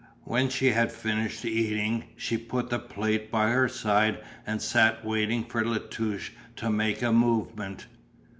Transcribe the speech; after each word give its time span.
When 0.23 0.49
she 0.49 0.71
had 0.71 0.91
finished 0.91 1.45
eating 1.45 2.05
she 2.17 2.35
put 2.35 2.71
the 2.71 2.79
plate 2.79 3.29
by 3.29 3.49
her 3.51 3.67
side 3.69 4.17
and 4.47 4.59
sat 4.59 5.05
waiting 5.05 5.43
for 5.43 5.63
La 5.63 5.77
Touche 5.77 6.31
to 6.55 6.71
make 6.71 7.03
a 7.03 7.11
movement. 7.11 7.85